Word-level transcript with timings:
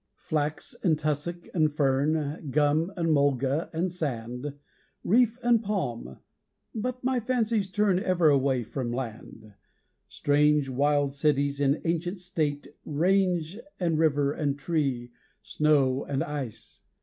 Flax 0.17 0.75
and 0.83 0.97
tussock 0.97 1.47
and 1.53 1.71
fern, 1.71 2.49
Gum 2.49 2.91
and 2.97 3.09
mulga 3.11 3.69
and 3.71 3.91
sand, 3.91 4.51
Reef 5.03 5.37
and 5.43 5.61
palm 5.61 6.17
but 6.73 7.03
my 7.03 7.19
fancies 7.19 7.69
turn 7.69 7.99
Ever 7.99 8.29
away 8.29 8.63
from 8.63 8.91
land; 8.91 9.53
Strange 10.09 10.69
wild 10.69 11.13
cities 11.13 11.59
in 11.59 11.83
ancient 11.85 12.19
state, 12.19 12.65
Range 12.83 13.59
and 13.79 13.99
river 13.99 14.33
and 14.33 14.57
tree, 14.57 15.11
Snow 15.43 16.03
and 16.05 16.23
ice. 16.23 16.81